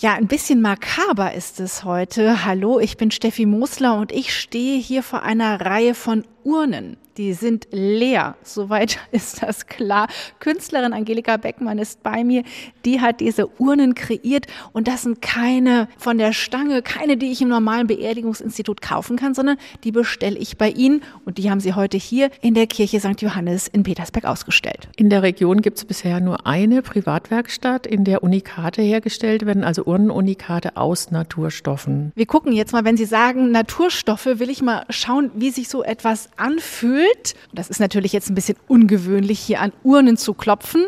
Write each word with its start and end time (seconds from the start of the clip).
Ja, 0.00 0.14
ein 0.14 0.28
bisschen 0.28 0.62
makaber 0.62 1.34
ist 1.34 1.60
es 1.60 1.84
heute. 1.84 2.46
Hallo, 2.46 2.80
ich 2.80 2.96
bin 2.96 3.10
Steffi 3.10 3.44
Mosler 3.44 3.98
und 3.98 4.12
ich 4.12 4.34
stehe 4.34 4.80
hier 4.80 5.02
vor 5.02 5.24
einer 5.24 5.60
Reihe 5.60 5.94
von 5.94 6.24
Urnen. 6.44 6.96
Die 7.16 7.34
sind 7.34 7.68
leer. 7.70 8.36
Soweit 8.42 8.98
ist 9.12 9.42
das 9.42 9.66
klar. 9.66 10.08
Künstlerin 10.38 10.94
Angelika 10.94 11.36
Beckmann 11.36 11.78
ist 11.78 12.02
bei 12.02 12.24
mir. 12.24 12.44
Die 12.86 13.02
hat 13.02 13.20
diese 13.20 13.48
Urnen 13.60 13.94
kreiert 13.94 14.46
und 14.72 14.88
das 14.88 15.02
sind 15.02 15.20
keine 15.20 15.88
von 15.98 16.16
der 16.16 16.32
Stange, 16.32 16.80
keine, 16.80 17.18
die 17.18 17.30
ich 17.30 17.42
im 17.42 17.48
normalen 17.48 17.88
Beerdigungsinstitut 17.88 18.80
kaufen 18.80 19.16
kann, 19.16 19.34
sondern 19.34 19.58
die 19.84 19.92
bestelle 19.92 20.38
ich 20.38 20.56
bei 20.56 20.70
Ihnen 20.70 21.02
und 21.26 21.36
die 21.36 21.50
haben 21.50 21.60
Sie 21.60 21.74
heute 21.74 21.98
hier 21.98 22.30
in 22.40 22.54
der 22.54 22.66
Kirche 22.66 23.00
St. 23.00 23.20
Johannes 23.20 23.68
in 23.68 23.82
Petersberg 23.82 24.24
ausgestellt. 24.24 24.88
In 24.96 25.10
der 25.10 25.22
Region 25.22 25.60
gibt 25.60 25.76
es 25.76 25.84
bisher 25.84 26.20
nur 26.20 26.46
eine 26.46 26.80
Privatwerkstatt, 26.80 27.86
in 27.86 28.04
der 28.04 28.22
Unikate 28.22 28.80
hergestellt 28.80 29.44
werden, 29.44 29.62
also 29.62 29.84
Urnenunikate 29.84 30.78
aus 30.78 31.10
Naturstoffen. 31.10 32.12
Wir 32.14 32.26
gucken 32.26 32.52
jetzt 32.52 32.72
mal, 32.72 32.86
wenn 32.86 32.96
Sie 32.96 33.04
sagen 33.04 33.50
Naturstoffe, 33.50 34.24
will 34.24 34.48
ich 34.48 34.62
mal 34.62 34.86
schauen, 34.88 35.30
wie 35.34 35.50
sich 35.50 35.68
so 35.68 35.82
etwas 35.82 36.29
anfühlt. 36.40 37.34
Das 37.52 37.70
ist 37.70 37.80
natürlich 37.80 38.12
jetzt 38.12 38.30
ein 38.30 38.34
bisschen 38.34 38.56
ungewöhnlich, 38.68 39.38
hier 39.38 39.60
an 39.60 39.72
Urnen 39.82 40.16
zu 40.16 40.34
klopfen. 40.34 40.86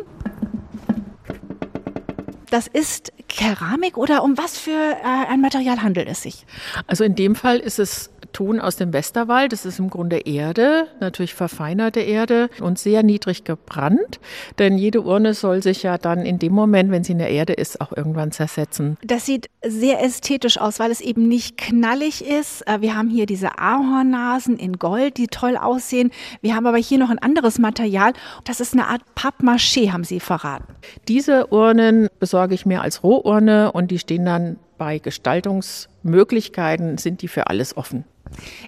Das 2.51 2.67
ist 2.67 3.13
Keramik 3.29 3.97
oder 3.97 4.23
um 4.23 4.37
was 4.37 4.59
für 4.59 4.71
äh, 4.71 5.31
ein 5.31 5.41
Material 5.41 5.83
handelt 5.83 6.09
es 6.09 6.23
sich? 6.23 6.45
Also 6.87 7.03
in 7.03 7.15
dem 7.15 7.35
Fall 7.35 7.59
ist 7.59 7.79
es 7.79 8.11
Ton 8.33 8.61
aus 8.61 8.77
dem 8.77 8.93
Westerwald. 8.93 9.53
Das 9.53 9.65
ist 9.65 9.79
im 9.79 9.91
Grunde 9.91 10.19
Erde, 10.19 10.89
natürlich 11.01 11.35
verfeinerte 11.35 12.01
Erde 12.01 12.49
und 12.61 12.79
sehr 12.79 13.03
niedrig 13.03 13.45
gebrannt. 13.45 14.21
Denn 14.59 14.79
jede 14.79 15.03
Urne 15.03 15.35
soll 15.35 15.63
sich 15.63 15.83
ja 15.83 15.99
dann 15.99 16.21
in 16.21 16.39
dem 16.39 16.53
Moment, 16.53 16.91
wenn 16.91 17.05
sie 17.05 17.13
in 17.13 17.19
der 17.19 17.31
Erde 17.31 17.53
ist, 17.53 17.81
auch 17.81 17.93
irgendwann 17.97 18.33
zersetzen. 18.33 18.97
Das 19.05 19.27
sieht 19.27 19.49
sehr 19.65 20.03
ästhetisch 20.03 20.59
aus, 20.59 20.79
weil 20.79 20.91
es 20.91 21.01
eben 21.01 21.29
nicht 21.29 21.59
knallig 21.59 22.25
ist. 22.25 22.67
Äh, 22.67 22.81
wir 22.81 22.97
haben 22.97 23.09
hier 23.09 23.27
diese 23.27 23.59
Ahornnasen 23.59 24.57
in 24.57 24.79
Gold, 24.79 25.17
die 25.17 25.29
toll 25.29 25.57
aussehen. 25.57 26.11
Wir 26.41 26.57
haben 26.57 26.67
aber 26.67 26.79
hier 26.79 26.99
noch 26.99 27.11
ein 27.11 27.19
anderes 27.19 27.59
Material. 27.59 28.13
Das 28.45 28.61
ist 28.61 28.73
eine 28.73 28.87
Art 28.87 29.03
Pappmaché, 29.15 29.93
haben 29.93 30.05
Sie 30.05 30.21
verraten. 30.21 30.75
Diese 31.09 31.53
Urnen 31.53 32.09
besorge 32.19 32.55
ich 32.55 32.67
mir 32.67 32.83
als 32.83 33.03
Rohurne 33.03 33.73
und 33.73 33.91
die 33.91 33.99
stehen 33.99 34.25
dann 34.25 34.57
bei 34.79 34.99
Gestaltungsmöglichkeiten, 34.99 36.99
sind 36.99 37.23
die 37.23 37.29
für 37.29 37.47
alles 37.47 37.77
offen. 37.77 38.05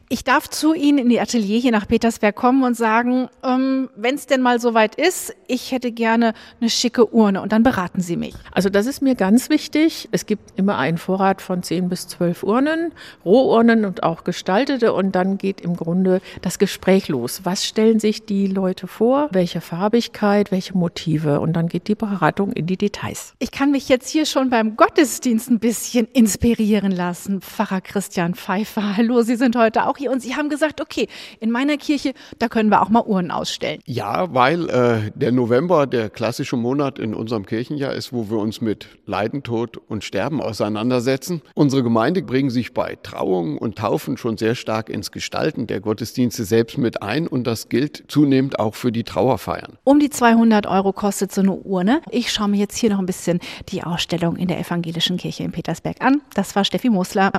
Ich 0.09 0.25
darf 0.25 0.49
zu 0.49 0.75
Ihnen 0.75 0.99
in 0.99 1.09
die 1.09 1.21
Atelier 1.21 1.59
hier 1.59 1.73
nach 1.73 1.89
Petersberg 1.89 2.35
kommen 2.35 2.63
und 2.63 2.77
sagen, 2.77 3.29
ähm, 3.43 3.89
wenn 3.97 4.15
es 4.15 4.27
denn 4.27 4.43
mal 4.43 4.61
soweit 4.61 4.95
ist, 4.95 5.35
ich 5.49 5.73
hätte 5.73 5.93
gerne 5.93 6.35
eine 6.61 6.71
schicke 6.71 7.13
Urne 7.13 7.41
und 7.43 7.53
dann 7.53 7.63
beraten 7.63 8.01
Sie 8.01 8.17
mich. 8.17 8.35
Also 8.53 8.69
das 8.69 8.87
ist 8.87 9.01
mir 9.03 9.15
ganz 9.15 9.49
wichtig. 9.49 10.09
Es 10.13 10.27
gibt 10.27 10.59
immer 10.59 10.79
einen 10.79 10.99
Vorrat 10.99 11.43
von 11.43 11.63
10 11.63 11.89
bis 11.89 12.07
12 12.09 12.43
Urnen, 12.43 12.93
Rohurnen 13.25 13.85
und 13.85 14.03
auch 14.03 14.25
gestaltete 14.25 14.93
und 14.93 15.15
dann 15.15 15.39
geht 15.39 15.61
im 15.61 15.77
Grunde 15.77 16.21
das 16.43 16.59
Gespräch 16.59 17.09
los. 17.09 17.41
Was 17.45 17.65
stellen 17.65 17.99
sich 17.99 18.27
die 18.27 18.47
Leute 18.47 18.87
vor? 18.87 19.29
Welche 19.33 19.61
Farbigkeit, 19.61 20.51
welche 20.51 20.77
Motive? 20.77 21.41
Und 21.41 21.55
dann 21.55 21.69
geht 21.69 21.89
die 21.89 21.95
Beratung 21.95 22.53
in 22.53 22.67
die 22.67 22.77
Details. 22.77 23.35
Ich 23.39 23.51
kann 23.51 23.71
mich 23.71 23.89
jetzt 23.89 24.09
hier 24.09 24.27
schon 24.27 24.51
beim 24.51 24.77
Gottesdienst 24.77 25.51
ein 25.51 25.59
bisschen 25.59 26.07
inspirieren 26.13 26.93
lassen. 26.93 27.41
Pfarrer 27.41 27.81
Christian 27.81 28.35
Pfeiffer, 28.35 28.97
hallo, 28.97 29.23
Sie 29.23 29.37
sind 29.37 29.54
sind 29.55 29.63
heute 29.63 29.87
auch 29.87 29.97
hier 29.97 30.11
und 30.11 30.21
Sie 30.21 30.35
haben 30.35 30.49
gesagt, 30.49 30.81
okay, 30.81 31.09
in 31.41 31.51
meiner 31.51 31.77
Kirche, 31.77 32.13
da 32.39 32.49
können 32.49 32.71
wir 32.71 32.83
auch 32.83 32.89
mal 32.89 33.03
Uhren 33.05 33.31
ausstellen. 33.31 33.81
Ja, 33.87 34.35
weil 34.35 34.69
äh, 34.69 35.11
der 35.15 35.33
November 35.33 35.87
der 35.87 36.11
klassische 36.11 36.57
Monat 36.57 36.99
in 36.99 37.15
unserem 37.15 37.47
Kirchenjahr 37.47 37.93
ist, 37.93 38.13
wo 38.13 38.31
wir 38.31 38.39
uns 38.39 38.61
mit 38.61 38.89
Leiden, 39.07 39.43
Tod 39.43 39.77
und 39.77 40.05
Sterben 40.05 40.41
auseinandersetzen. 40.41 41.43
Unsere 41.55 41.83
Gemeinde 41.83 42.23
bringen 42.23 42.51
sich 42.51 42.75
bei 42.75 42.97
Trauungen 43.03 43.59
und 43.59 43.77
Taufen 43.79 44.17
schon 44.17 44.37
sehr 44.37 44.55
stark 44.55 44.89
ins 44.89 45.13
Gestalten 45.13 45.67
der 45.67 45.81
Gottesdienste 45.81 46.45
selbst 46.45 46.79
mit 46.79 47.03
ein 47.03 47.27
und 47.27 47.47
das 47.47 47.69
gilt 47.69 48.05
zunehmend 48.09 48.59
auch 48.59 48.75
für 48.75 48.91
die 48.91 49.05
Trauerfeiern. 49.05 49.79
Um 49.85 50.01
die 50.01 50.11
200 50.11 50.67
Euro 50.67 50.93
kostet 50.93 51.33
so 51.33 51.41
eine 51.41 51.53
Urne. 51.53 52.01
Ich 52.11 52.33
schaue 52.33 52.49
mir 52.49 52.59
jetzt 52.59 52.77
hier 52.77 52.91
noch 52.91 52.99
ein 52.99 53.07
bisschen 53.07 53.39
die 53.69 53.85
Ausstellung 53.85 54.37
in 54.37 54.49
der 54.49 54.59
Evangelischen 54.59 55.17
Kirche 55.17 55.45
in 55.45 55.53
Petersberg 55.53 56.01
an. 56.01 56.23
Das 56.35 56.57
war 56.57 56.65
Steffi 56.65 56.91
Mosler. 56.91 57.33